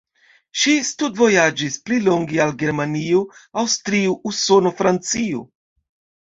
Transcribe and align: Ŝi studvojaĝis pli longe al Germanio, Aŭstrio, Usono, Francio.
Ŝi 0.59 0.71
studvojaĝis 0.85 1.77
pli 1.89 1.99
longe 2.05 2.39
al 2.45 2.53
Germanio, 2.63 3.21
Aŭstrio, 3.65 4.17
Usono, 4.33 4.73
Francio. 4.81 5.45